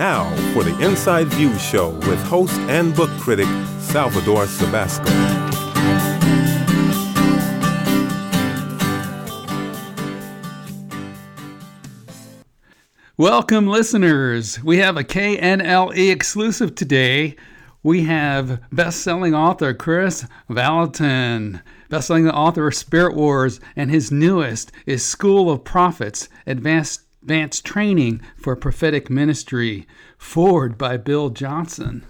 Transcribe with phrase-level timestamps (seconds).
[0.00, 3.44] Now for the Inside View Show with host and book critic
[3.80, 5.04] Salvador Sabasco.
[13.18, 14.64] Welcome, listeners.
[14.64, 17.36] We have a KNLE exclusive today.
[17.82, 25.04] We have best-selling author Kris Vallotton, best-selling author of Spirit Wars, and his newest is
[25.04, 32.06] School of Prophets: Advanced Advanced Training for Prophetic Ministry, foreword by Bill Johnson.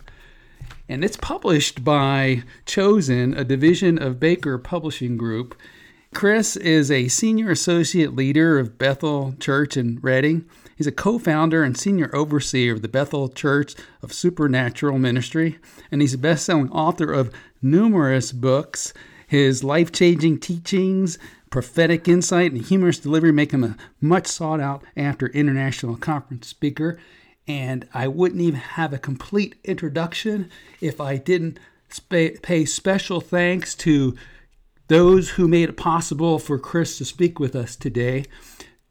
[0.89, 5.57] And it's published by Chosen, a division of Baker Publishing Group.
[6.15, 10.45] Chris is a senior associate leader of Bethel Church in Redding.
[10.77, 15.59] He's a co founder and senior overseer of the Bethel Church of Supernatural Ministry,
[15.91, 18.95] and he's a best selling author of numerous books.
[19.27, 21.19] His life changing teachings,
[21.51, 26.99] prophetic insight, and humorous delivery make him a much sought out after international conference speaker.
[27.47, 30.49] And I wouldn't even have a complete introduction
[30.81, 31.59] if I didn't
[32.09, 34.17] pay special thanks to
[34.87, 38.25] those who made it possible for Chris to speak with us today.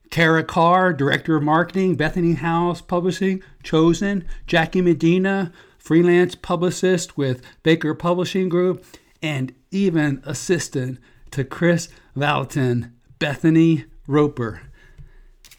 [0.09, 7.93] Kara Carr, Director of Marketing, Bethany House Publishing, Chosen, Jackie Medina, freelance publicist with Baker
[7.93, 8.83] Publishing Group,
[9.21, 10.99] and even assistant
[11.31, 14.61] to Kris Vallotton, Bethany Roper.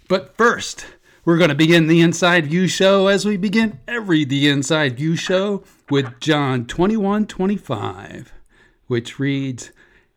[0.09, 0.87] But first,
[1.25, 5.17] we're going to begin the Inside View show as we begin every The Inside View
[5.17, 8.33] show with John 21 25,
[8.87, 9.71] which reads,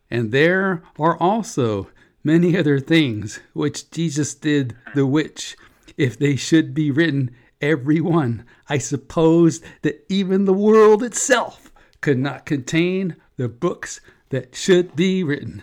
[0.09, 1.89] And there are also
[2.23, 5.57] many other things which Jesus did, the which,
[5.97, 12.17] if they should be written, every one, I suppose that even the world itself could
[12.17, 13.99] not contain the books
[14.33, 15.61] that should be written.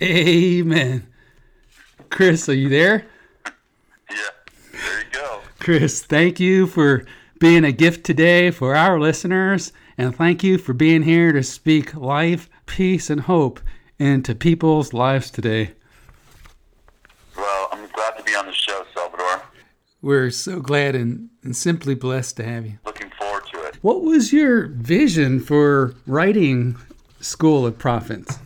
[0.00, 1.08] Amen.
[2.08, 3.04] Chris, are you there?
[4.08, 4.16] Yeah,
[4.70, 5.40] there you go.
[5.58, 7.04] Kris, thank you for
[7.40, 11.96] being a gift today for our listeners, and thank you for being here to speak
[11.96, 13.58] life, peace, and hope
[13.98, 15.72] into people's lives today.
[17.36, 19.42] Well, I'm glad to be on the show, Salvador.
[20.00, 22.78] We're so glad and, and simply blessed to have you.
[22.86, 23.78] Looking forward to it.
[23.82, 26.76] What was your vision for writing
[27.22, 28.38] School of Prophets?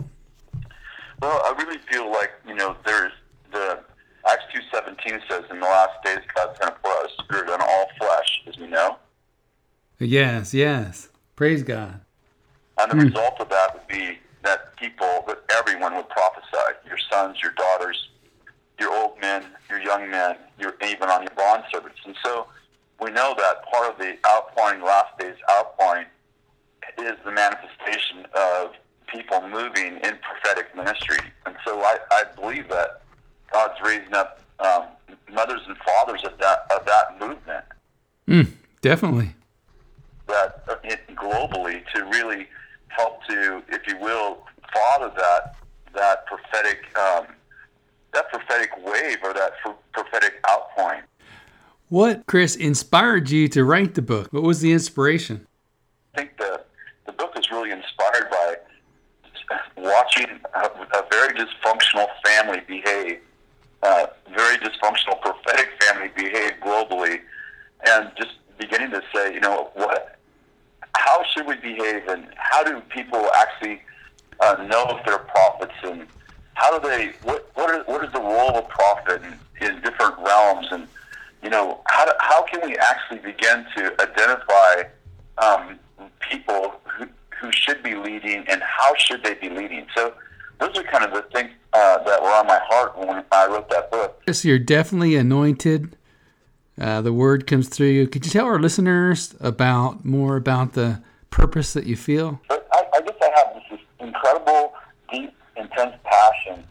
[1.21, 3.13] Well, I really feel like, you know, there's
[3.53, 3.81] the
[4.29, 7.61] Acts 2.17 says, in the last days, God's going to pour out his spirit on
[7.63, 8.97] all flesh, as we know.
[9.99, 11.09] Yes, yes.
[11.37, 12.01] Praise God.
[12.79, 16.77] And the result of that would be that people, that everyone would prophesy.
[16.87, 18.11] Your sons, your daughters,
[18.79, 21.99] your old men, your young men, your, even on your bond servants.
[22.05, 22.47] And so
[23.01, 26.07] we know that part of the outpouring, last days outpouring,
[26.99, 28.73] is the manifestation of
[29.07, 31.19] people moving in prophetic ministry.
[31.47, 33.03] And so I, I believe that
[33.53, 34.85] God's raising up um,
[35.33, 37.65] mothers and fathers of that of that movement.
[38.29, 39.35] Mm, definitely.
[40.27, 42.49] That uh, it, globally to really
[42.89, 44.39] help to, if you will,
[44.75, 45.57] father that
[45.95, 47.27] that prophetic um,
[48.13, 49.53] that prophetic wave or that
[49.93, 51.03] prophetic outpouring.
[51.89, 54.33] What, Chris, inspired you to write the book?
[54.33, 55.47] What was the inspiration?
[56.15, 56.63] I think the
[57.07, 58.57] the book is really inspired by
[59.77, 60.67] watching a,
[60.99, 63.21] a very dysfunctional family behave,
[63.83, 67.21] uh, very dysfunctional prophetic family behave globally,
[67.89, 70.19] and just beginning to say, you know, what,
[70.95, 73.81] how should we behave, and how do people actually
[74.41, 76.07] uh, know if they're prophets, and
[76.55, 79.81] how do they, what, what, are, what is the role of a prophet in, in
[79.83, 80.87] different realms, and
[81.43, 84.83] you know, how, do, how can we actually begin to identify
[85.39, 85.79] um,
[86.21, 87.07] people who,
[87.39, 89.87] who should be leading and how should they be leading.
[89.95, 90.15] So
[90.61, 93.69] those are kind of the things uh, that were on my heart when I wrote
[93.71, 94.23] that book.
[94.27, 95.97] Yes, you're definitely anointed.
[96.81, 98.07] Uh, the word comes through you.
[98.07, 102.41] Could you tell our listeners about more about the purpose that you feel?
[102.49, 104.75] But I, I guess I have this incredible,
[105.11, 106.65] deep, intense passion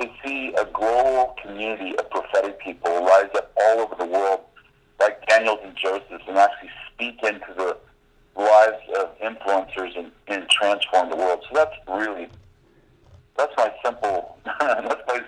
[0.00, 4.40] to see a global community of prophetic people rise up all over the world,
[5.00, 7.76] like Daniels and Joseph, and actually speak into the
[8.36, 11.42] lives of influencers and, and transform the world.
[11.48, 12.28] So that's really
[13.36, 15.20] that's my simple that's my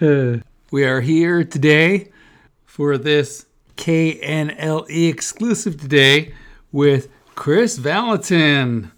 [0.00, 2.10] simple We are here today
[2.64, 3.44] for this
[3.76, 6.32] KNLE exclusive today
[6.72, 8.90] with Kris Vallotton,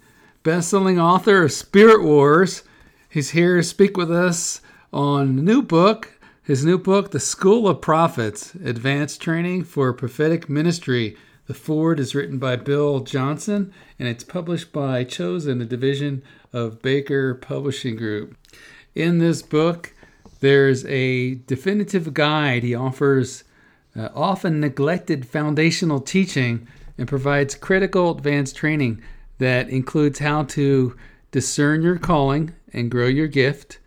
[0.43, 2.63] best-selling author of Spirit Wars.
[3.09, 4.61] He's here to speak with us
[4.93, 11.17] on new book, his new book, The School of Prophets: Advanced Training for Prophetic Ministry.
[11.47, 16.23] The Foreword is written by Bill Johnson and it's published by Chosen, a division
[16.55, 18.37] of Baker Publishing Group.
[18.95, 19.93] In this book,
[20.39, 22.63] there's a definitive guide.
[22.63, 23.43] He offers
[23.93, 26.65] uh, often neglected foundational teaching
[26.97, 29.01] and provides critical advanced training
[29.37, 30.95] that includes how to
[31.31, 33.79] discern your calling and grow your gift,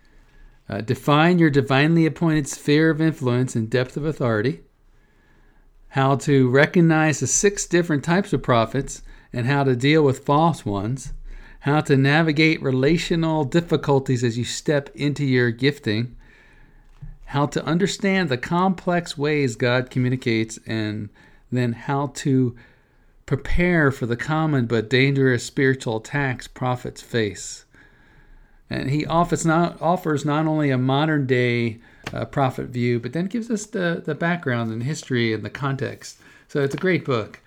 [0.69, 4.61] uh, define your divinely appointed sphere of influence and depth of authority,
[5.89, 9.01] how to recognize the six different types of prophets
[9.33, 11.13] and how to deal with false ones,
[11.61, 16.15] how to navigate relational difficulties as you step into your gifting,
[17.25, 21.09] how to understand the complex ways God communicates, and
[21.51, 22.55] then how to
[23.25, 27.65] prepare for the common but dangerous spiritual attacks prophets face.
[28.69, 31.79] And he offers not, offers not only a modern day
[32.13, 36.19] uh, prophet view, but then gives us the, the background and history and the context.
[36.47, 37.39] So it's a great book.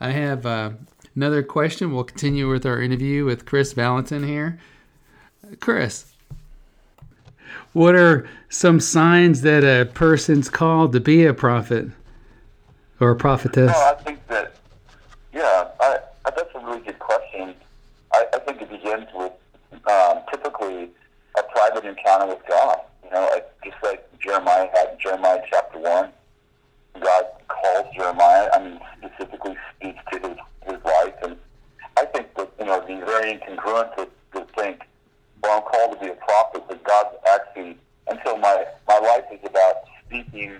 [0.00, 0.72] I have uh,
[1.14, 1.92] another question.
[1.92, 4.58] We'll continue with our interview with Kris Vallotton here.
[5.60, 6.12] Chris,
[7.72, 11.88] what are some signs that a person's called to be a prophet
[13.00, 13.72] or a prophetess?
[13.72, 14.56] Well, I think that,
[15.32, 17.54] yeah, I, I, that's a really good question.
[18.12, 19.32] I, I think it begins with
[19.90, 20.90] um, typically
[21.38, 22.78] a private encounter with God.
[23.04, 26.10] You know, just like Jeremiah had in Jeremiah chapter 1.
[27.00, 30.38] God calls Jeremiah, I mean, specifically speaks to his, his
[31.04, 31.14] life.
[31.22, 31.36] And
[31.96, 34.82] I think that, you know, it'd be very incongruent to, to think,
[35.42, 37.76] well, I'm called to be a prophet, but God actually,
[38.08, 39.74] until my, my life is about
[40.06, 40.54] speaking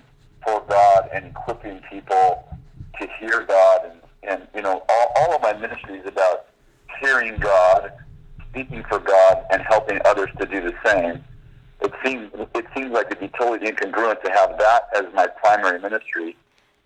[0.44, 2.44] for God and equipping people
[3.00, 3.80] to hear God.
[3.84, 6.46] And, and you know, all, all of my ministry is about
[7.00, 7.90] hearing God
[8.48, 11.22] speaking for God and helping others to do the same.
[11.80, 15.80] It seems it seems like it'd be totally incongruent to have that as my primary
[15.80, 16.36] ministry,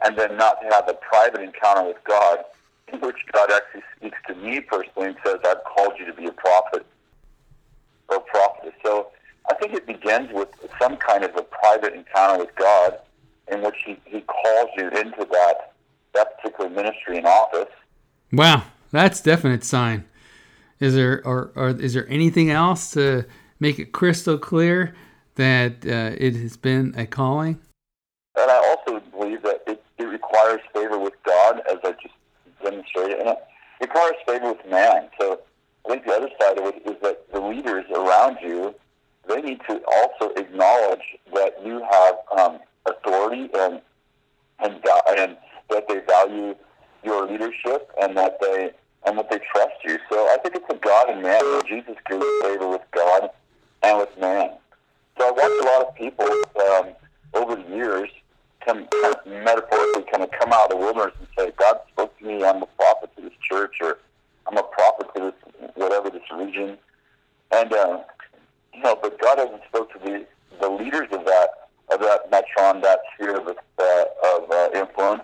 [0.02, 2.38] and then not to have a private encounter with God,
[2.92, 6.26] in which God actually speaks to me personally and says, "I've called you to be
[6.26, 6.86] a prophet
[8.08, 9.08] or a prophetess." So
[9.50, 10.48] I think it begins with
[10.80, 12.98] some kind of a private encounter with God,
[13.48, 15.72] in which He, he calls you into that
[16.14, 17.72] that particular ministry and office.
[18.32, 20.04] Wow, that's definite sign.
[20.80, 23.24] Is there or, or is there anything else to
[23.60, 24.94] make it crystal clear
[25.36, 27.60] that uh, it has been a calling?
[28.38, 32.14] And I also believe that it, it requires favor with God, as I just
[32.70, 33.38] demonstrated, and it
[33.80, 35.08] requires favor with man.
[35.20, 35.40] So
[35.86, 38.74] I think the other side of it is that the leaders around you
[39.28, 41.02] they need to also acknowledge
[41.34, 43.80] that you have um, authority and
[44.60, 44.74] and
[45.18, 45.36] and
[45.68, 46.54] that they value
[47.02, 48.70] your leadership and that they
[49.04, 49.98] and that they trust you.
[50.10, 51.42] So I think it's a God and man.
[51.68, 53.30] Jesus grew favor with God
[53.82, 54.50] and with man.
[55.18, 56.26] So I watched a lot of people
[56.70, 56.94] um,
[57.34, 58.10] over the years
[58.66, 58.86] come
[59.26, 62.62] metaphorically kind of come out of the wilderness and say, God spoke to me, I'm
[62.62, 63.98] a prophet to this church, or
[64.46, 66.76] I'm a prophet to this whatever this region.
[67.52, 68.00] And uh,
[68.74, 70.26] you know, but God hasn't spoke to the
[70.60, 71.50] the leaders of that
[71.92, 74.04] of that metron, that sphere of uh,
[74.34, 75.22] of uh, influence,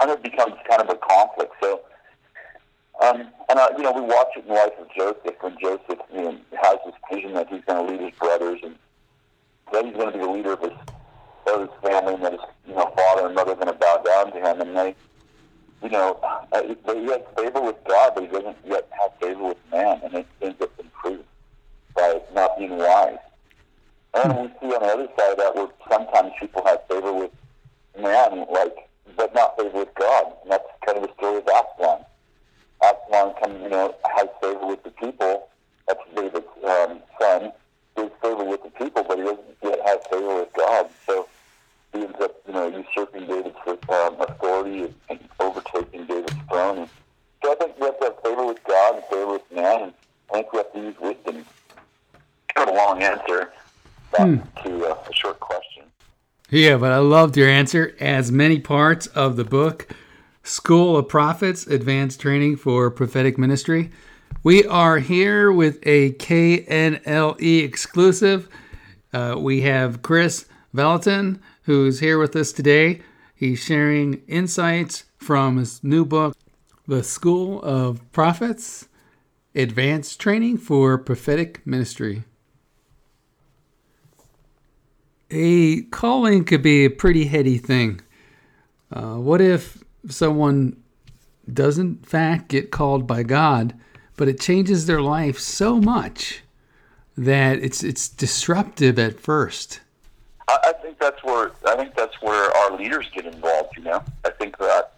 [0.00, 1.52] and it becomes kind of a conflict.
[1.60, 1.80] So
[3.00, 6.00] um, and uh, you know, we watch it in the life of Joseph when Joseph
[6.12, 8.74] you know, has this vision that he's going to lead his brothers and
[9.72, 10.72] that he's going to be the leader of his,
[11.54, 14.02] of his family, and that his you know father and mother are going to bow
[14.04, 14.94] down to him, and they,
[15.82, 16.18] you know,
[16.52, 20.14] uh, he has favor with God, but he doesn't yet have favor with man, and
[20.14, 21.24] it ends up improved
[21.94, 23.18] by not being wise.
[24.14, 27.30] And we see on the other side of that where sometimes people have favor with
[28.00, 32.04] man, like, but not favor with God, and that's kind of the story of Absalom.
[32.82, 35.48] Absalom comes, you know, has favor with the people.
[35.86, 37.52] That's David's um, son.
[37.96, 40.88] He has favor with the people, but he doesn't yet have favor with God.
[41.06, 41.28] So
[41.92, 46.78] he ends up, you know, usurping David's um, authority and, and overtaking David's throne.
[46.78, 46.88] And
[47.42, 49.82] so I think we have to have favor with God and favor with man.
[49.82, 49.92] And
[50.30, 51.44] I think we have to use wisdom.
[52.54, 53.52] Kind of a long answer
[54.12, 54.62] back hmm.
[54.64, 55.84] to uh, a short question.
[56.50, 57.94] Yeah, but I loved your answer.
[58.00, 59.94] As many parts of the book
[60.48, 63.90] School of Prophets Advanced Training for Prophetic Ministry.
[64.42, 68.48] We are here with a KNLE exclusive.
[69.12, 72.98] Uh, we have Kris Vallotton, who's here with us today.
[73.34, 76.34] He's sharing insights from his new book,
[76.86, 78.88] The School of Prophets
[79.54, 82.24] Advanced Training for Prophetic Ministry.
[85.30, 88.00] A calling could be a pretty heady thing.
[88.90, 90.82] Uh, what if someone
[91.52, 93.74] doesn't in fact get called by God,
[94.16, 96.42] but it changes their life so much
[97.18, 99.80] that it's it's disruptive at first.
[100.48, 103.76] I that's where I think that's where our leaders get involved.
[103.76, 104.92] You know, I think that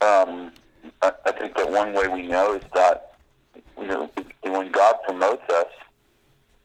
[0.00, 0.52] um,
[1.02, 3.14] I, I think that one way we know is that
[3.78, 4.10] you know
[4.42, 5.68] when God promotes us,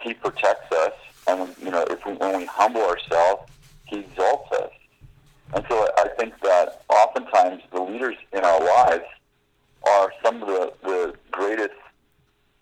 [0.01, 0.93] He protects us,
[1.27, 3.43] and you know if we, when we humble ourselves,
[3.85, 4.71] He exalts us.
[5.53, 9.05] And so I think that oftentimes the leaders in our lives
[9.87, 11.73] are some of the, the greatest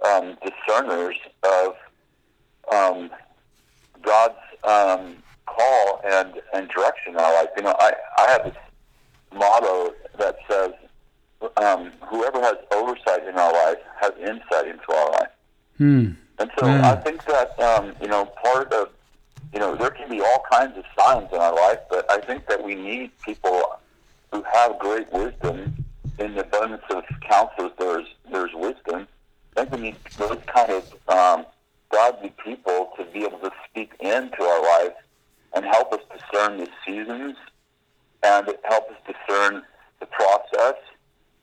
[0.06, 1.76] um, discerners of
[2.72, 3.10] um,
[4.02, 5.18] God's um,
[6.58, 7.50] and, direction in our life.
[7.56, 8.56] You know, I, I have this
[9.34, 10.72] motto that says,
[11.58, 15.30] um, whoever has oversight in our life has insight into our life.
[15.78, 16.12] Hmm.
[16.40, 16.92] And so Yeah.
[16.92, 18.90] I think that, um, you know, part of,
[19.54, 22.48] you know, there can be all kinds of signs in our life, but I think
[22.48, 23.62] that we need people
[24.32, 25.74] who have great wisdom.
[26.20, 29.08] In the abundance of counselors, there's, there's wisdom.
[29.56, 31.46] I think we need those kind of um,
[31.92, 34.96] godly people to be able to speak into our lives
[35.54, 37.36] and help us discern the seasons
[38.24, 39.62] and help us discern
[40.00, 40.75] the process,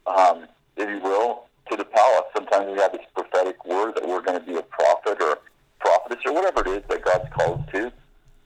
[0.08, 2.24] um, if you will, to the palace.
[2.36, 5.38] Sometimes we have this prophetic word that we're going to be a prophet or
[5.78, 7.92] prophetess or whatever it is that God's called us to.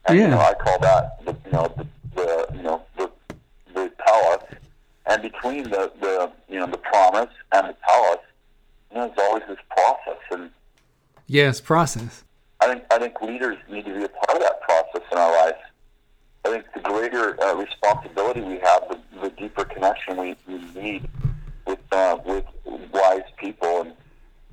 [0.05, 0.25] And Yeah.
[0.25, 1.85] you know, I call that the you know the,
[2.15, 3.09] the you know the
[3.73, 4.43] the palace.
[5.05, 8.19] And between the, the you know the promise and the palace,
[8.91, 10.51] you know, there's always this process and
[11.49, 12.23] Yes, process.
[12.61, 15.31] I think I think leaders need to be a part of that process in our
[15.45, 15.55] life.
[16.45, 21.09] I think the greater uh, responsibility we have, the, the deeper connection we, we need
[21.65, 22.45] with uh, with
[22.93, 23.93] wise people and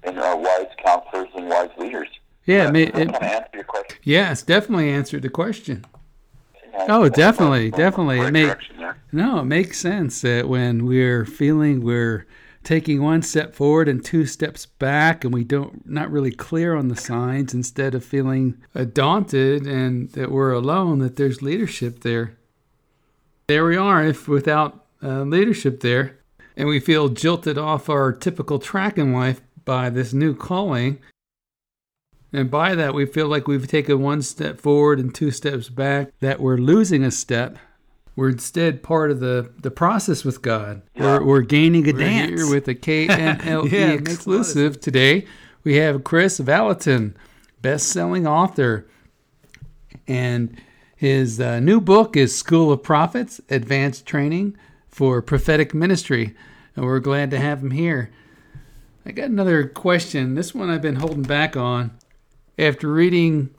[0.04, 2.08] and uh, wise counselors and wise leaders.
[2.46, 3.98] Yeah, it, may, it, kind of answer your question?
[4.02, 5.84] yes, definitely answered the question.
[6.72, 6.86] Yeah.
[6.88, 8.16] Oh, definitely, definitely.
[8.16, 8.96] It great may- direction there.
[9.12, 12.26] No, it makes sense that when we're feeling we're
[12.66, 16.88] taking one step forward and two steps back, and we don't not really clear on
[16.88, 22.36] the signs, instead of feeling uh, daunted and that we're alone, that there's leadership there.
[23.46, 24.04] There we are.
[24.04, 26.18] If without uh, leadership there,
[26.56, 30.98] and we feel jilted off our typical track in life by this new calling,
[32.32, 36.10] and by that we feel like we've taken one step forward and two steps back,
[36.18, 37.58] that we're losing a step.
[38.16, 40.82] We're instead part of the, the process with God.
[40.94, 41.18] Yeah.
[41.18, 45.26] We're, we're gaining a We're dance here with a KNLE Yeah, it a exclusive today.
[45.62, 47.14] We have Kris Vallotton,
[47.60, 48.86] best-selling author,
[50.08, 50.60] and
[50.96, 54.56] his uh, new book is School of Prophets: Advanced Training
[54.88, 56.34] for Prophetic Ministry,
[56.74, 58.10] and we're glad to have him here.
[59.04, 60.34] I got another question.
[60.34, 61.92] This one I've been holding back on.
[62.58, 63.50] After reading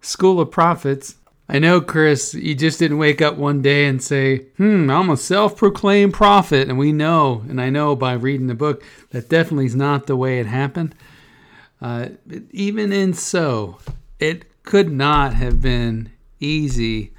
[0.00, 1.16] School of Prophets,
[1.52, 5.16] I know, Chris, you just didn't wake up one day and say, hmm, I'm a
[5.16, 6.68] self proclaimed prophet.
[6.68, 10.14] And we know, and I know by reading the book, that definitely is not the
[10.14, 10.94] way it happened.
[11.82, 12.10] Uh,
[12.52, 13.78] even in so,
[14.20, 17.12] it could not have been easy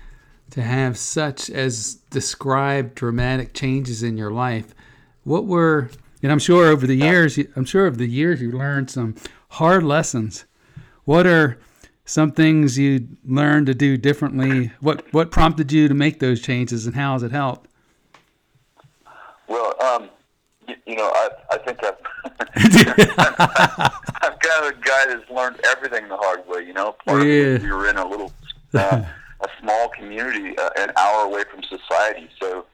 [0.52, 4.74] to have such as described dramatic changes in your life.
[5.26, 5.92] What were,
[6.24, 9.14] and I'm sure over the years, I'm sure over the years you learned some
[9.50, 10.46] hard lessons.
[11.04, 11.58] What are
[12.12, 14.72] some things you learned to do differently?
[14.82, 17.70] What what prompted you to make those changes, and how has it helped?
[19.48, 20.10] Well, um,
[20.68, 21.98] you, you know, I, I think I've,
[23.02, 26.62] I'm kind of a guy that's learned everything the hard way.
[26.66, 27.58] You know, part of Yeah.
[27.60, 28.32] we were in a little,
[28.74, 29.04] uh,
[29.42, 32.30] a small community, uh, an hour away from society.
[32.42, 32.66] So,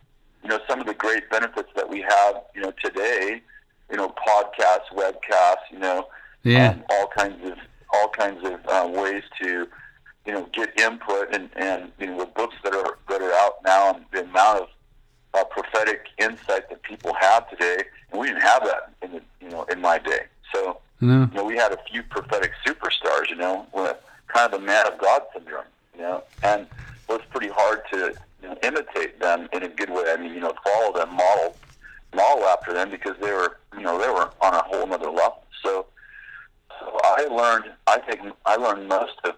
[0.44, 3.41] you know, some of the great benefits that we have, you know, today,
[3.89, 6.08] you know, podcasts, webcasts, you know,
[6.44, 6.70] Yeah.
[6.72, 7.58] um, all kinds of
[7.98, 9.68] all kinds of uh, ways to,
[10.25, 13.56] you know, get input and and you know the books that are that are out
[13.66, 14.68] now and the amount of
[15.34, 19.50] uh, prophetic insight that people have today, and we didn't have that in the you
[19.50, 20.22] know in my day.
[20.54, 21.27] So No.
[21.32, 23.98] you know we had a few prophetic superstars, you know, with
[24.34, 28.13] kind of the man of God syndrome, you know, and it was pretty hard to
[28.42, 30.04] you know, imitate them in a good way.
[30.08, 31.56] I mean, you know, follow them, model
[32.16, 35.44] model after them because they were you know they were on a whole other level.
[35.63, 35.86] So so
[36.81, 37.65] I learned.
[37.88, 39.36] I think I learned most of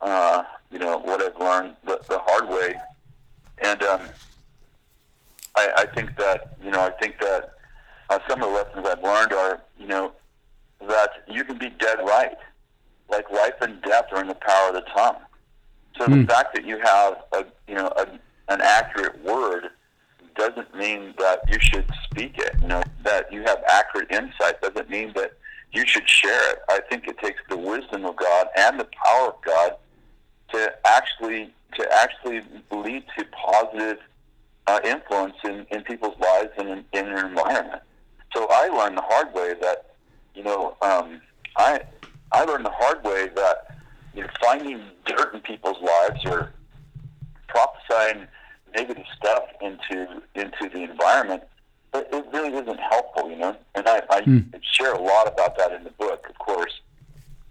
[0.00, 2.74] uh, you know what I've learned the, the hard way,
[3.58, 4.00] and um,
[5.56, 7.50] I, I think that you know I think that
[8.10, 10.12] uh, some of the lessons I've learned are you know
[10.86, 12.36] that you can be dead right,
[13.08, 15.16] like life and death are in the power of the tongue.
[15.98, 16.20] So Hmm.
[16.20, 18.06] the fact that you have a you know a,
[18.52, 19.68] an accurate word
[20.36, 22.56] doesn't mean that you should speak it.
[22.60, 25.32] You know that you have accurate insight doesn't mean that
[25.72, 26.58] you should share it.
[26.68, 29.76] I think it takes the wisdom of God and the power of God
[30.52, 33.98] to actually to actually lead to positive
[34.66, 37.82] uh, influence in, in people's lives and in, in their environment.
[38.34, 39.94] So I learned the hard way that
[40.34, 41.20] you know um,
[41.56, 41.80] I
[42.32, 43.76] I learned the hard way that
[44.14, 46.52] you know finding dirt in people's lives or
[47.48, 48.26] prophesying
[48.74, 51.42] negative stuff into into the environment
[51.94, 53.56] it, it really isn't helpful, you know.
[53.74, 54.38] And I, I Hmm.
[54.72, 56.72] share a lot about that in the book, of course,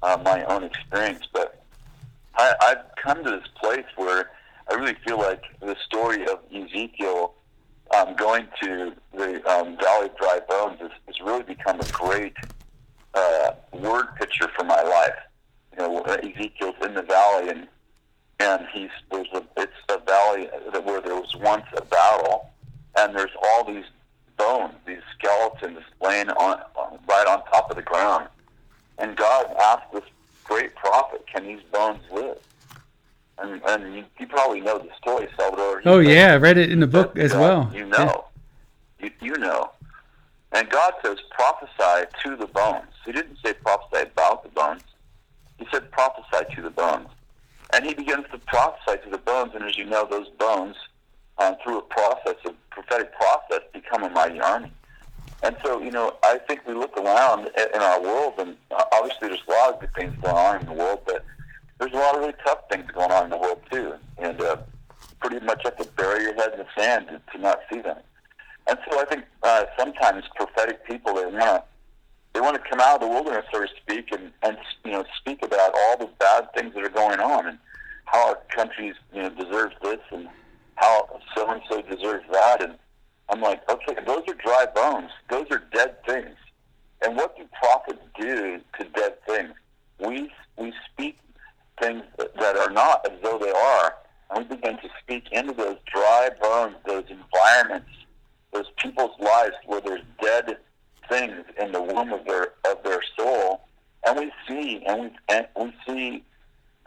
[0.01, 1.25] uh, my own experience.
[1.33, 1.63] But
[2.35, 4.29] I, I've come to this place where
[4.69, 7.33] I really feel like the story of Ezekiel
[7.95, 12.33] um, going to the um, Valley of Dry Bones has, has really become a great
[13.13, 15.15] uh, word picture for my life.
[15.77, 17.67] You know, Ezekiel's in the valley, and
[18.39, 22.45] and he's there's a it's a valley that where there was once a battle,
[22.97, 23.85] and there's all these
[24.37, 26.61] bones, these skeletons laying on
[27.07, 28.27] right on top of the ground,
[28.97, 30.03] and God asked this
[30.43, 32.37] great prophet, "Can these bones live?"
[33.37, 35.81] And, and you, you probably know the story, Salvador.
[35.85, 37.71] oh yeah, I read it in the book as God, well.
[37.73, 38.25] You know,
[38.99, 39.09] yeah.
[39.21, 39.71] you, you know.
[40.55, 42.87] And God says, prophesy to the bones.
[43.05, 44.83] He didn't say prophesy about the bones.
[45.57, 47.09] He said prophesy to the bones.
[47.73, 50.77] And he begins to prophesy to the bones, and as you know, those bones,
[51.37, 54.71] um, through a process, a prophetic process, become a mighty army.
[55.43, 59.27] And so, you know, I think we look around in our world, and uh, obviously
[59.27, 61.25] there's a lot of good things going on in the world, but
[61.79, 64.57] there's a lot of really tough things going on in the world too, and uh,
[65.21, 67.97] pretty much have to bury your head in the sand to, to not see them.
[68.67, 71.63] And so I think uh, sometimes prophetic people they want to
[72.33, 75.03] they want to come out of the wilderness, so to speak, and and you know
[75.19, 77.57] speak about all the bad things that are going on and
[78.05, 80.27] how our country you know deserves this and
[80.75, 82.75] how so and so deserves that, and
[83.29, 85.09] I'm like, okay, those are dry bones.
[85.29, 86.35] Those are dead things.
[87.05, 89.51] And what do prophets do to dead things?
[89.99, 91.17] We we speak
[91.79, 93.95] things that are not as though they are,
[94.31, 97.89] and we begin to speak into those dry bones, those environments,
[98.53, 100.57] those people's lives where there's dead
[101.09, 103.61] things in the womb of their of their soul,
[104.05, 106.23] and we see and we and we see,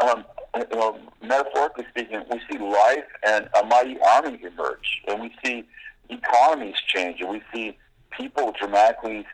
[0.00, 0.24] um,
[0.56, 5.64] you know, metaphorically speaking, we see life and a mighty army emerge, and we see
[6.10, 7.76] economies change, and we see
[8.10, 9.26] people dramatically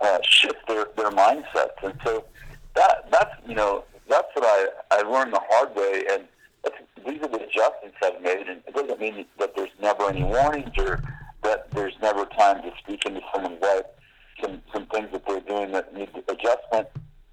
[0.00, 2.24] uh, shift their their mindsets, and so
[2.74, 6.24] that that's you know that's what I I learned the hard way, and
[7.06, 10.70] these are the adjustments I've made, and it doesn't mean that there's never any warnings
[10.78, 11.00] or
[11.42, 13.82] that there's never time to speak into someone's life
[14.42, 16.88] some some things that they're doing that need adjustment.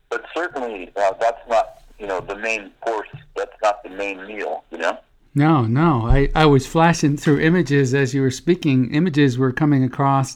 [0.09, 3.09] But certainly, uh, that's not you know the main course.
[3.35, 4.63] That's not the main meal.
[4.71, 4.97] You know.
[5.35, 6.08] No, no.
[6.19, 8.93] I, I was flashing through images as you were speaking.
[8.93, 10.35] Images were coming across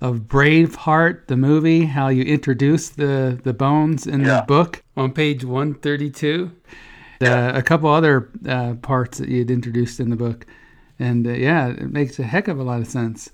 [0.00, 4.40] of Braveheart, the movie, how you introduce the, the bones in Yeah.
[4.40, 6.52] the book on page 132.
[7.20, 10.46] Uh, a couple other uh, parts that you'd introduced in the book.
[10.98, 13.30] And uh, yeah, it makes a heck of a lot of sense.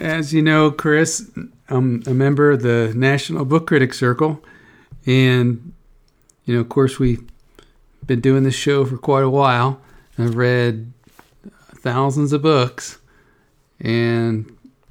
[0.00, 1.30] As you know, Chris,
[1.68, 4.42] I'm a member of the National Book Critics Circle.
[5.06, 5.72] And,
[6.46, 7.22] you know, of course, we've
[8.06, 9.80] been doing this show for quite a while.
[10.18, 10.92] I've read
[11.76, 12.98] thousands of books,
[13.80, 14.50] and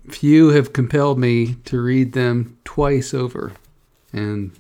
[0.10, 3.54] few have compelled me to read them twice over.
[4.12, 4.52] And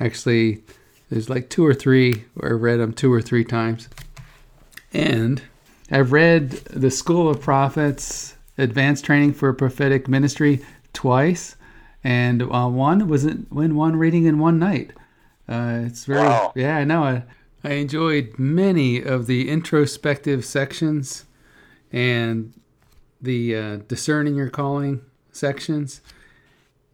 [0.00, 0.62] actually,
[1.10, 3.88] there's like two or three where I read them two or three times.
[4.92, 5.42] And
[5.90, 10.60] I've read The School of Prophets, Advanced Training for Prophetic Ministry
[10.92, 11.56] twice.
[12.02, 14.90] And uh, one was in, in one reading in one night.
[15.48, 16.52] Uh, it's very, Wow.
[16.56, 17.02] yeah, I know.
[17.04, 17.22] I,
[17.62, 21.26] I enjoyed many of the introspective sections
[21.92, 22.54] and
[23.20, 26.00] the uh, discerning your calling sections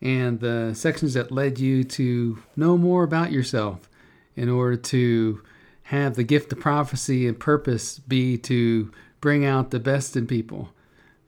[0.02, 3.88] and the sections that led you to know more about yourself
[4.34, 5.40] in order to
[5.84, 10.70] have the gift of prophecy and purpose be to bring out the best in people.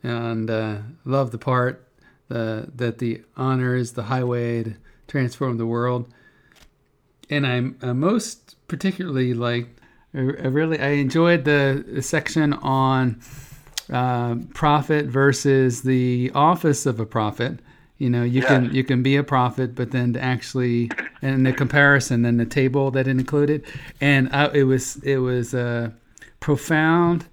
[0.03, 1.87] And uh, love the part
[2.29, 4.75] uh, that the honor is the highway to
[5.07, 6.13] transform the world
[7.31, 9.69] and I'm uh, most particularly like
[10.15, 13.21] I I really I enjoyed the, the section on
[13.93, 17.61] uh, prophet versus the office of a prophet.
[17.99, 21.53] You know, you can you can be a prophet, but then to actually and the
[21.53, 23.65] comparison and the table that it included,
[24.01, 25.91] and I, it was it was uh,
[26.39, 27.27] profound,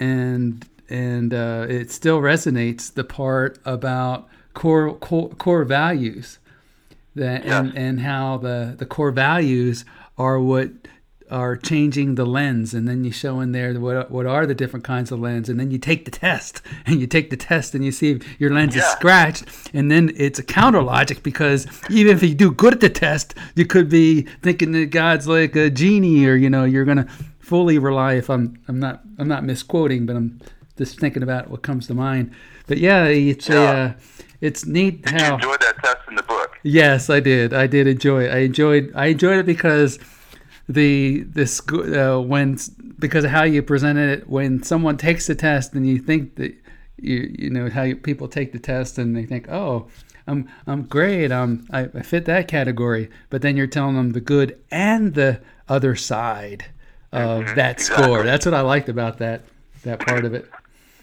[0.00, 6.38] and and uh, it still resonates the part about core core, core values
[7.14, 9.84] that and, and how the the core values
[10.16, 10.70] are what
[11.30, 12.74] are changing the lens.
[12.74, 15.48] And then you show in there what what are the different kinds of lens.
[15.48, 18.40] And then you take the test and you take the test and you see if
[18.40, 19.44] your lens is scratched.
[19.72, 23.34] And then it's a counter logic because even if you do good at the test
[23.54, 27.78] you could be thinking that God's like a genie or you know you're gonna fully
[27.78, 30.40] rely if I'm I'm not I'm not misquoting but I'm
[30.76, 32.32] just thinking about what comes to mind.
[32.66, 33.92] But yeah it's a uh,
[34.40, 36.43] it's neat Did you enjoy that test in the book?
[36.64, 37.52] Yes, I did.
[37.52, 38.32] I did enjoy it.
[38.32, 38.90] I enjoyed.
[38.94, 39.98] I enjoyed it because
[40.68, 42.58] the this uh, when
[42.98, 44.28] because of how you presented it.
[44.28, 46.54] When someone takes the test and you think that
[46.96, 49.88] you you know how you, people take the test and they think, oh,
[50.26, 51.30] I'm I'm great.
[51.30, 53.10] Um, I, I fit that category.
[53.28, 56.64] But then you're telling them the good and the other side
[57.12, 58.04] of Mhm, that exactly.
[58.04, 58.22] score.
[58.22, 59.42] That's what I liked about that
[59.82, 60.50] that part of it.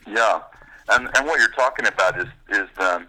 [0.08, 0.41] Yeah,
[0.89, 3.06] and and what you're talking about is is um,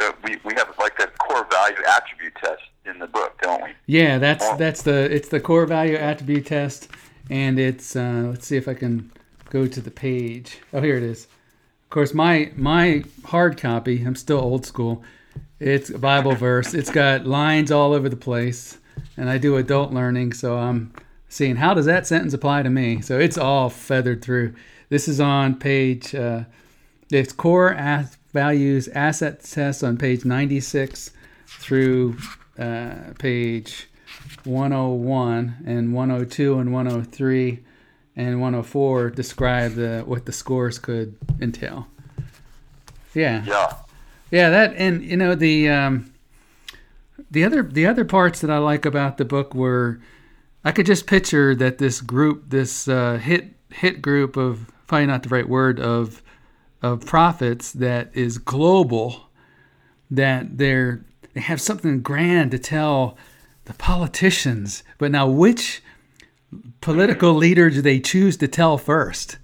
[0.00, 3.70] uh, we we have like a core value attribute test in the book, don't we?
[3.86, 6.88] Yeah, that's that's the it's the core value attribute test,
[7.30, 9.10] and it's uh, let's see if I can
[9.50, 10.58] go to the page.
[10.72, 11.24] Oh, here it is.
[11.84, 14.02] Of course, my my hard copy.
[14.04, 15.02] I'm still old school.
[15.60, 16.74] It's a Bible verse.
[16.74, 18.78] It's got lines all over the place,
[19.16, 20.92] and I do adult learning, so I'm
[21.28, 23.00] seeing how does that sentence apply to me.
[23.00, 24.54] So it's all feathered through.
[24.88, 26.14] This is on page.
[26.14, 26.44] Uh,
[27.10, 31.12] it's core as- values asset test on page 96
[31.46, 32.16] through
[32.58, 33.88] uh, page
[34.44, 37.64] 101 and 102 and 103
[38.16, 41.86] and 104 describe the what the scores could entail.
[43.14, 43.72] Yeah, Yeah,
[44.30, 46.12] yeah, that and you know the um,
[47.30, 50.00] the other the other parts that I like about the book were
[50.64, 55.22] I could just picture that this group, this uh, hit hit group of probably not
[55.22, 56.22] the right word of
[56.84, 59.30] of prophets that is global,
[60.10, 63.16] that they're they have something grand to tell
[63.64, 65.82] the politicians, but now which
[66.82, 69.38] political leader do they choose to tell first?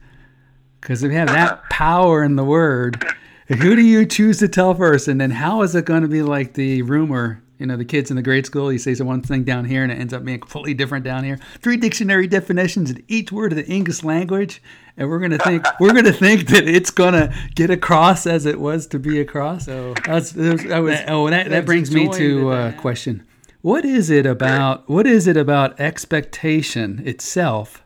[0.81, 3.03] Because they have that power in the word.
[3.49, 5.09] Who do you choose to tell first?
[5.09, 7.43] And then how is it going to be like the rumor?
[7.61, 9.93] You know, the kids in the grade school, he says one thing down here and
[9.93, 11.39] it ends up being completely different down here.
[11.61, 14.63] Three dictionary definitions in each word of the English language.
[14.97, 18.87] And we're gonna think we're gonna think that it's gonna get across as it was
[18.89, 19.67] to be across.
[19.67, 23.27] So that's, that was, oh, that, that brings me to uh, a question.
[23.61, 27.85] What is it about what is it about expectation itself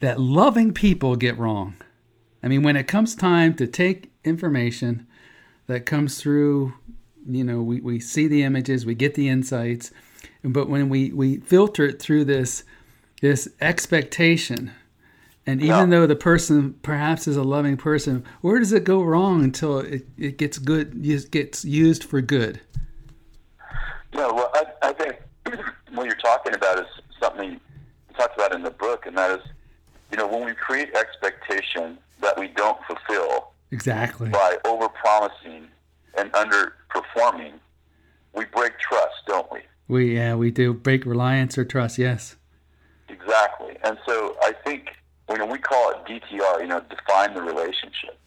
[0.00, 1.74] that loving people get wrong?
[2.42, 5.06] I mean, when it comes time to take information
[5.66, 6.72] that comes through,
[7.26, 9.90] you know, we, we see the images, we get the insights,
[10.42, 12.64] but when we, we filter it through this
[13.20, 14.72] this expectation,
[15.46, 16.00] and even Yeah.
[16.00, 20.06] though the person perhaps is a loving person, where does it go wrong until it,
[20.16, 22.60] it gets good it gets used for good?
[24.14, 25.16] No, well, I, I think
[25.92, 26.86] what you're talking about is
[27.20, 27.60] something
[28.16, 29.46] talked about in the book, and that is,
[30.10, 34.30] you know, when we create expectation that we don't fulfill Exactly.
[34.30, 35.66] by overpromising
[36.18, 36.30] and
[36.90, 37.52] underperforming,
[38.34, 39.60] we break trust, don't we?
[39.88, 41.98] We yeah we do break reliance or trust.
[41.98, 42.36] Yes.
[43.08, 43.76] Exactly.
[43.82, 44.90] And so I think
[45.26, 48.18] when we call it DTR, you know, define the relationship.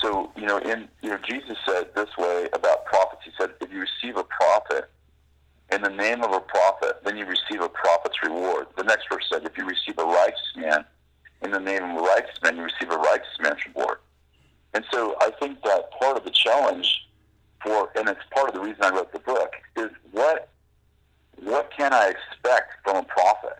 [0.00, 3.22] So, you know, in you know, Jesus said this way about prophets.
[3.24, 4.90] He said, if you receive a prophet
[5.72, 8.66] in the name of a prophet, then you receive a prophet's reward.
[8.76, 10.84] The next verse said, if you receive a righteous man
[11.42, 13.98] in the name of a righteous man, you receive a righteous man's reward.
[14.74, 17.07] And so I think that part of the challenge
[17.62, 20.48] for and it's part of the reason I wrote the book, is what
[21.42, 23.58] what can I expect from a prophet?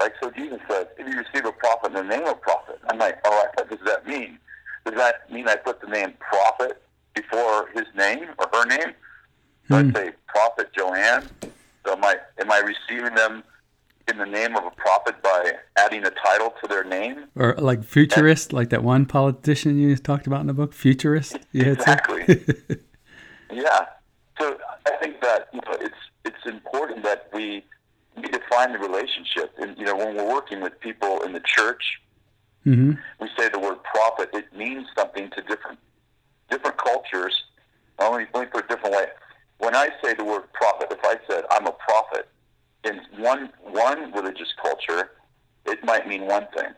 [0.00, 2.78] Like, so Jesus says, if you receive a prophet in the name of a prophet,
[2.88, 4.38] I'm like, all right, what does that mean?
[4.84, 6.82] Does that mean I put the name prophet
[7.14, 8.94] before his name or her name?
[9.68, 9.94] So I hmm.
[9.94, 11.24] say prophet Joanne.
[11.84, 13.42] So am I, am I receiving them
[14.08, 17.24] in the name of a prophet by adding a title to their name?
[17.34, 21.38] Or like futurist, like that one politician you talked about in the book, futurist.
[21.52, 21.72] You?
[21.72, 22.44] Exactly.
[23.50, 23.86] yeah.
[24.40, 27.64] So I think that you know it's it's important that we
[28.16, 29.52] we define the relationship.
[29.58, 31.82] And you know, when we're working with people in the church,
[32.64, 34.30] hmm we say the word prophet.
[34.32, 35.78] It means something to different
[36.50, 37.44] different cultures.
[37.98, 39.06] Let me, let me put it a different way.
[39.58, 42.28] When I say the word prophet, if I said I'm a prophet
[42.84, 45.10] in one one religious culture,
[45.64, 46.72] it might mean one thing.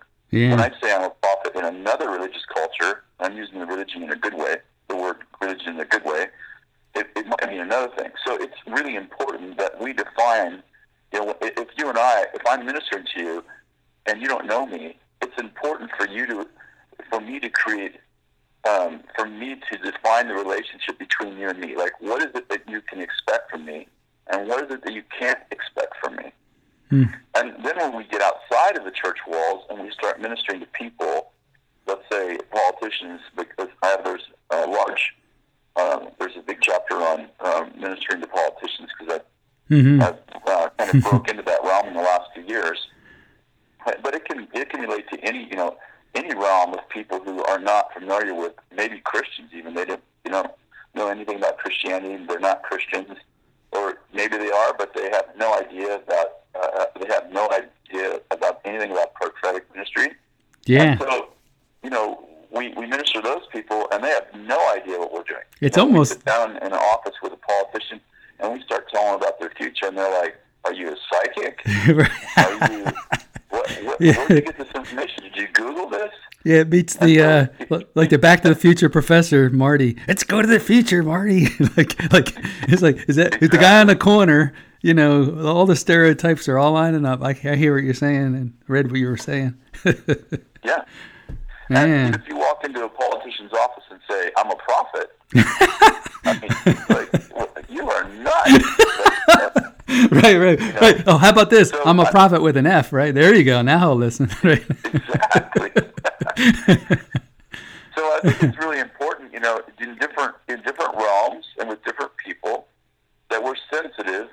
[0.51, 4.13] When I say I'm a prophet in another religious culture, I'm using the religion in
[4.13, 4.57] a good way,
[4.89, 6.27] the word religion in a good way,
[6.95, 8.11] it, it might mean another thing.
[8.27, 10.63] So it's really important that we define,
[11.13, 13.45] you know, if you and I, if I'm ministering to you
[14.07, 16.47] and you don't know me, it's important for you to,
[17.11, 17.97] for me to create,
[18.69, 21.77] um, for me to define the relationship between you and me.
[21.77, 23.87] Like, what is it that you can expect from me?
[24.29, 26.33] And what is it that you can't expect from me?
[26.91, 27.05] Hmm.
[27.35, 30.67] And then when we get outside of the church walls and we start ministering to
[30.67, 31.33] people,
[31.87, 35.15] let's say politicians, because I have there's a large,
[35.77, 38.91] um, there's a big chapter on um, ministering to politicians
[39.69, 42.79] because hmm I've uh, kind of broke into that realm in the last few years.
[44.03, 45.77] But it can it can relate to any you know
[46.15, 50.31] any realm of people who are not familiar with maybe Christians even they don't you
[50.31, 50.45] know
[50.95, 53.17] know anything about Christianity and they're not Christians
[53.73, 58.21] or maybe they are but they have no idea about uh, they have no idea
[58.31, 60.09] about anything about prophetic ministry.
[60.67, 60.83] Yeah.
[60.83, 61.29] And so
[61.83, 65.23] you know we, we minister to those people and they have no idea what we're
[65.23, 65.45] doing.
[65.61, 68.01] It's know, almost- down in an office with a politician
[68.41, 70.73] and we start telling them about their future and they're like, "Are
[71.87, 72.63] you a psychic?
[72.63, 72.85] Are you
[73.51, 74.17] what, what Yeah.
[74.17, 75.23] where did you get this information?
[75.25, 76.11] Did you Google this?
[76.45, 77.47] Yeah, it beats the uh,
[77.95, 79.97] like the Back to the Future professor Marty.
[80.07, 81.47] Let's go to the future, Marty.
[81.77, 82.33] like, like
[82.69, 84.53] it's like is that the guy on the corner?
[84.81, 87.21] You know, all the stereotypes are all lining up.
[87.23, 89.55] I, I hear what you're saying and read what you were saying.
[90.65, 90.85] Yeah.
[91.71, 95.11] And if you walk into a politician's office and say, "I'm a prophet,"
[96.25, 98.65] I mean, like, you are nuts.
[100.11, 101.03] right, right, right.
[101.07, 101.71] Oh, how about this?
[101.71, 102.93] So I'm a prophet with an F.
[102.93, 103.63] Right there, you go.
[103.63, 104.29] Now I'll listen.
[104.45, 104.65] Right.
[104.85, 105.71] exactly.
[107.97, 111.83] so I think it's really important, you know, in different in different realms and with
[111.85, 112.67] different people,
[113.31, 114.29] that we're sensitive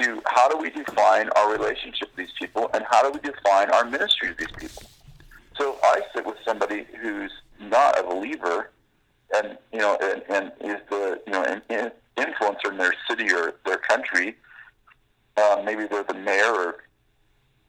[0.00, 3.70] to how do we define our relationship with these people and how do we define
[3.70, 4.82] our ministry to these people.
[5.58, 8.70] So if I sit with somebody who's not a believer,
[9.34, 13.30] and you know, and, and is the you know an in, influencer in their city
[13.32, 14.36] or their country.
[15.36, 16.76] Uh, maybe they're the mayor or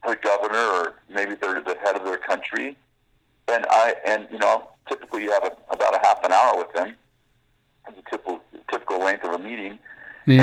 [0.08, 2.78] the governor, or maybe they're the head of their country.
[3.48, 6.74] And I and you know, typically you have a, about a half an hour with
[6.74, 6.96] them.
[7.88, 9.80] A typical typical length of a meeting.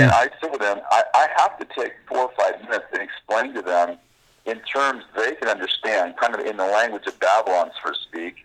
[0.02, 0.80] And I sit with them.
[0.90, 3.96] I, I have to take four or five minutes and explain to them
[4.44, 8.44] in terms they can understand, kind of in the language of Babylon, so to speak,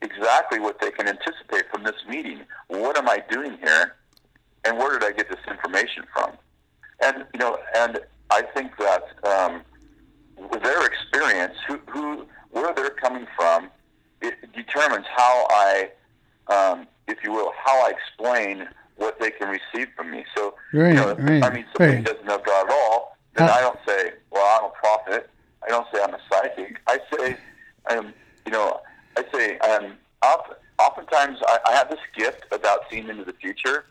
[0.00, 2.40] exactly what they can anticipate from this meeting.
[2.68, 3.96] What am I doing here?
[4.64, 6.32] And where did I get this information from?
[7.02, 9.62] And you know, and I think that um,
[10.62, 13.70] their experience, who, who, where they're coming from,
[14.20, 15.90] it determines how I,
[16.48, 20.24] um, if you will, how I explain what they can receive from me.
[20.36, 22.04] So, Right, you know, right, I mean, somebody right.
[22.04, 25.28] doesn't know God at all, then How- I don't say, well, I'm a prophet.
[25.64, 26.80] I don't say I'm a psychic.
[26.86, 27.36] I say,
[27.90, 28.12] um,
[28.46, 28.80] you know,
[29.16, 33.84] I say, um, oft, oftentimes I, I have this gift about seeing into the future,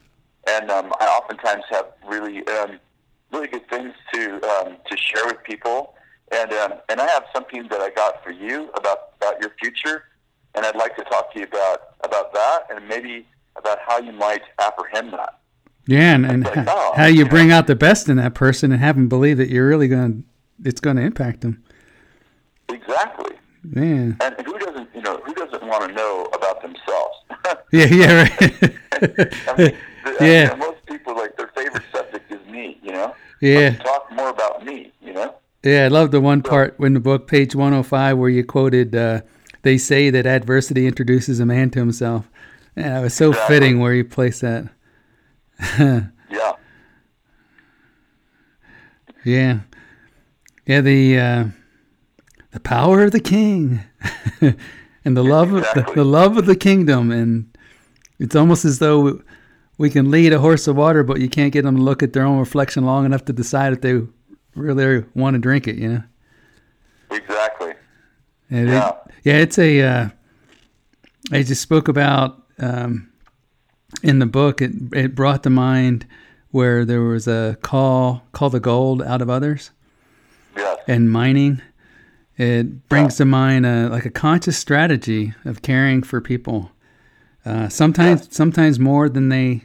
[0.48, 2.80] and um, I oftentimes have really, um,
[3.42, 5.96] really good things to um, to share with people.
[6.32, 10.06] And um, and I have something that I got for you about about your future,
[10.56, 14.12] and I'd like to talk to you about about that, and maybe about how you
[14.12, 15.40] might apprehend that.
[15.88, 17.30] Yeah, and, and like, oh, how you you know.
[17.30, 20.24] bring out the best in that person and have them believe that you're really going
[20.24, 21.64] to, it's going to impact them.
[22.70, 23.36] Exactly.
[23.64, 24.16] Man.
[24.22, 27.18] And who doesn't, you know, who doesn't want to know about themselves?
[27.74, 28.42] Yeah, yeah, right.
[28.42, 30.42] I mean, the, Yeah.
[30.42, 32.78] you know, most people like their favorite subject is me.
[32.84, 33.16] You know.
[33.42, 33.76] Yeah.
[33.78, 34.94] Talk more about me.
[35.02, 35.36] You know.
[35.64, 39.22] Yeah, I love the one part in the book, page 105, where you quoted, uh,
[39.64, 42.30] they say that adversity introduces a man to himself.
[42.76, 43.56] Yeah, it was so Exactly.
[43.56, 44.70] fitting where you placed that.
[46.32, 46.54] Yeah.
[49.26, 49.60] Yeah.
[50.66, 51.46] Yeah, the uh,
[52.52, 53.82] the power of the king
[54.42, 57.56] and the love of the, the love of the kingdom and
[58.20, 59.22] it's almost as though
[59.82, 62.14] we can lead a horse to water but you can't get them to look at
[62.14, 64.00] their own reflection long enough to decide if they
[64.56, 66.04] really want to drink it, you know.
[67.10, 67.74] Exactly.
[68.50, 68.92] And it- Yeah.
[69.24, 69.82] yeah, it's a.
[69.82, 70.10] Uh,
[71.32, 73.10] I just spoke about um,
[74.04, 74.62] in the book.
[74.62, 76.06] It it brought to mind
[76.52, 79.72] where there was a call call the gold out of others
[80.56, 80.80] Yes.
[80.88, 81.62] and mining.
[82.38, 86.72] It brings to mind a, like a conscious strategy of caring for people.
[87.46, 89.64] Uh, sometimes sometimes more than they,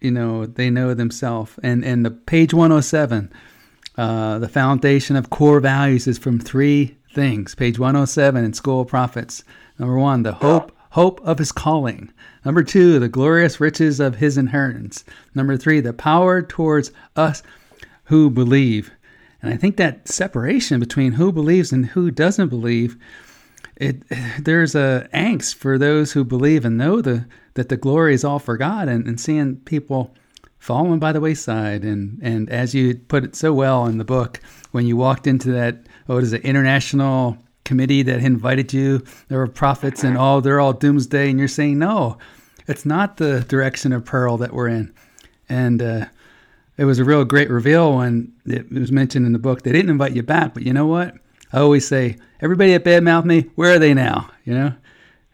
[0.00, 1.52] you know, they know themselves.
[1.62, 3.32] And and the page one hundred seven.
[3.96, 7.56] Uh, the foundation of core values is from three things.
[7.56, 9.42] Page 107 in School of Prophets.
[9.76, 12.12] Number one, the hope hope of his calling.
[12.44, 15.04] Number two, the glorious riches of his inheritance.
[15.34, 17.42] Number three, the power towards us
[18.04, 18.92] who believe.
[19.42, 22.96] And I think that separation between who believes and who doesn't believe,
[23.76, 24.02] it
[24.38, 27.26] there's a angst for those who believe and know the
[27.58, 30.14] that the glory is all for God and, and seeing people
[30.58, 31.84] falling by the wayside.
[31.84, 34.40] And and as you put it so well in the book
[34.72, 39.46] when you walked into that what is it international committee that invited you there were
[39.46, 42.16] prophets and all they're all doomsday and you're saying no
[42.66, 44.92] it's not the direction of pearl that we're in.
[45.48, 46.04] And uh,
[46.76, 49.62] it was a real great reveal when it was mentioned in the book.
[49.62, 51.14] They didn't invite you back but you know what?
[51.52, 54.30] I always say everybody at badmouth me where are they now?
[54.44, 54.74] You know?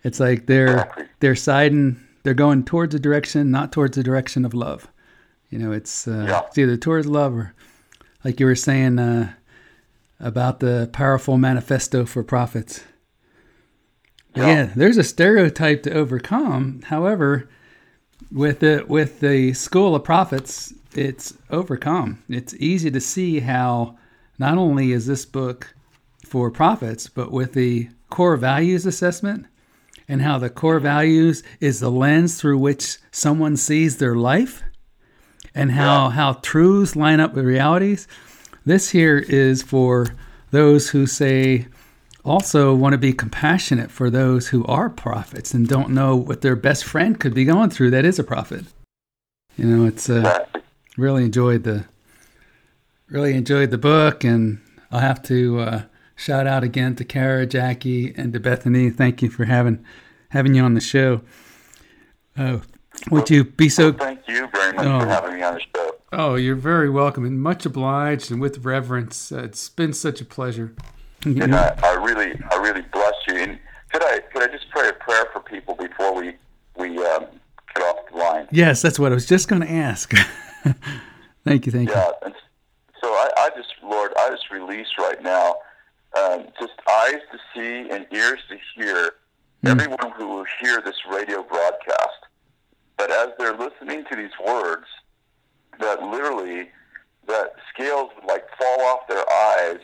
[0.05, 4.53] It's like they're they're siding they're going towards a direction not towards the direction of
[4.55, 4.89] love
[5.51, 6.41] you know, it's, uh, Yeah.
[6.49, 7.55] it's either towards love or,
[8.25, 9.35] like you were saying uh,
[10.19, 12.83] about the powerful manifesto for prophets.
[14.35, 14.47] Yeah.
[14.49, 14.71] Yeah.
[14.75, 16.81] there's a stereotype to overcome.
[16.87, 17.49] However,
[18.33, 22.23] with the with the school of prophets, it's overcome.
[22.29, 23.97] It's easy to see how
[24.41, 25.73] not only is this book
[26.27, 29.47] for prophets, but with the core values assessment
[30.09, 34.63] and how the core values is the lens through which someone sees their life
[35.55, 38.07] and how how truths line up with realities.
[38.67, 40.15] This here is for
[40.51, 41.67] those who say
[42.25, 46.57] also want to be compassionate for those who are prophets and don't know what their
[46.57, 48.65] best friend could be going through that is a prophet.
[49.57, 50.47] You know, it's uh,
[50.97, 51.85] really enjoyed the
[53.09, 55.83] really enjoyed the book and I'll have to uh,
[56.17, 58.91] shout out again to Kara, Jackie, and to Bethany.
[58.91, 59.85] Thank you for having
[60.31, 61.21] having you on the show.
[62.37, 62.59] Uh,
[63.11, 65.01] would you be so Thank you very much Oh.
[65.01, 65.91] for having me on the show.
[66.13, 69.33] Oh, you're very welcome and much obliged and with reverence.
[69.33, 70.75] Uh, it's been such a pleasure.
[71.25, 73.37] You And know- I, I really, I really bless you.
[73.37, 73.59] And
[73.93, 76.35] could I, could I just pray a prayer for people before we,
[76.77, 77.27] we um,
[77.75, 78.49] get off the line?
[78.53, 80.13] yes, that's what I was just going to ask.
[81.45, 82.11] thank you, thank Yeah.
[82.25, 82.35] And
[83.01, 85.57] so I, I just, Lord, I just release right now,
[86.17, 89.11] um, just eyes to see and ears to hear.
[89.67, 92.21] Everyone who will hear this radio broadcast,
[92.99, 94.85] But as they're listening to these words,
[95.81, 96.69] that literally,
[97.27, 99.81] that scales would like fall off their eyes,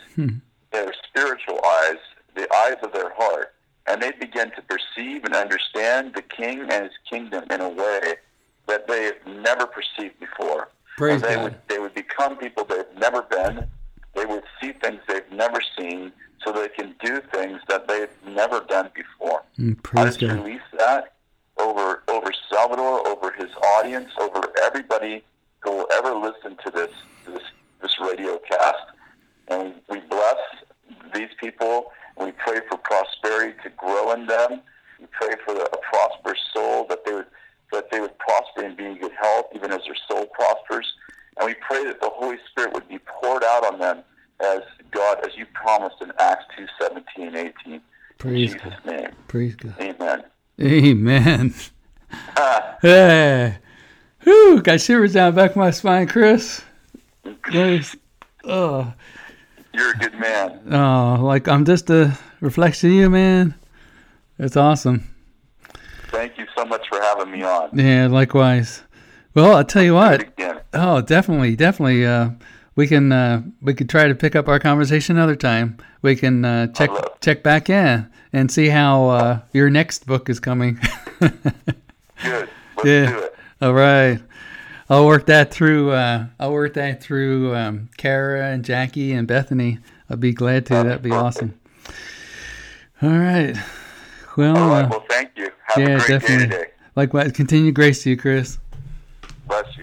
[0.70, 1.96] their spiritual eyes,
[2.34, 3.54] the eyes of their heart,
[3.86, 8.16] and they begin to perceive and understand the King and His kingdom in a way
[8.66, 10.68] that they have never perceived before.
[10.98, 11.42] Praise And they God.
[11.44, 13.66] would they would become people they've never been.
[14.14, 16.12] They would see things they've never seen,
[16.44, 19.42] so they can do things that they've never done before.
[19.58, 20.44] Mm, I Praise just God.
[20.44, 21.14] release that
[21.58, 25.22] over over Salvador, over his audience, over everybody
[25.60, 26.90] who will ever listen to this
[27.26, 27.42] this
[27.82, 28.76] this radio cast.
[29.48, 30.38] And we bless
[31.14, 31.92] these people.
[32.18, 34.60] We pray for prosperity to grow in them.
[34.98, 37.26] We pray for a prosperous soul that they would
[37.72, 40.92] that they would prosper and be in good health, even as their soul prospers.
[41.40, 44.02] And we pray that the Holy Spirit would be poured out on them
[44.44, 47.74] as God, as you promised in Acts two seventeen and eighteen.
[47.74, 47.80] In
[48.18, 48.86] Praise Jesus' God.
[48.86, 49.10] name.
[49.28, 49.74] Praise God.
[49.80, 50.22] Amen.
[50.60, 51.54] Amen.
[52.36, 53.56] Ah, Hey.
[54.22, 56.62] Whew, got shivers down the back of my spine, Kris.
[58.44, 58.92] Oh,
[59.72, 60.60] you're a good man.
[60.70, 63.54] oh, like I'm just a reflection of you, man.
[64.38, 65.06] It's awesome.
[66.08, 67.70] Thank you so much for having me on.
[67.78, 68.82] Yeah, likewise.
[69.34, 70.28] Well, I'll tell you what.
[70.72, 72.04] Oh, definitely, definitely.
[72.06, 72.30] Uh,
[72.76, 75.76] we can uh, we could try to pick up our conversation another time.
[76.02, 76.90] We can uh, check
[77.20, 80.78] check back in and see how uh, your next book is coming.
[81.20, 81.38] Good.
[82.22, 83.26] Let's Yeah.
[83.60, 84.20] All right.
[84.88, 85.92] I'll work that through.
[85.92, 89.78] Uh, I'll work that through um, Kara and Jackie and Bethany.
[90.08, 90.74] I'll be glad to.
[90.74, 91.58] That'd be awesome.
[93.02, 93.56] All right.
[94.36, 94.84] Well, All right.
[94.84, 95.50] uh, Well, thank you.
[95.66, 96.66] Have yeah, a great definitely.
[96.96, 97.32] likewise.
[97.32, 98.58] Continue grace to you, Kris.
[99.50, 99.82] Bless you.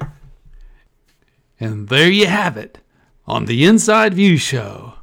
[1.60, 2.77] And there you have it
[3.25, 4.93] on the Inside View Show.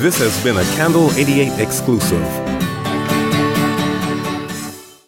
[0.00, 2.47] This has been a Candle 88 exclusive.